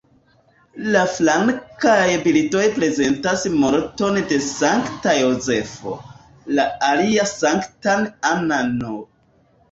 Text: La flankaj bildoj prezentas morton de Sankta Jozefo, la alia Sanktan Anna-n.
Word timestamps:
La 0.93 1.01
flankaj 1.15 2.05
bildoj 2.21 2.63
prezentas 2.77 3.43
morton 3.63 4.17
de 4.31 4.39
Sankta 4.45 5.13
Jozefo, 5.17 5.93
la 6.61 6.65
alia 6.89 7.27
Sanktan 7.33 8.09
Anna-n. 8.31 8.73